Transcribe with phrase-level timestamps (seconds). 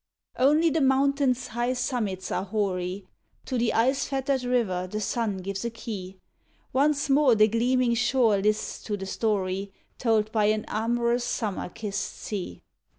[0.39, 3.05] Only the mountains' high summits are hoary,
[3.45, 6.17] To the ice fettered river the sun gives a key.
[6.73, 12.17] Once more the gleaming shore lists to the story Told by an amorous Summer kissed
[12.17, 12.63] sea.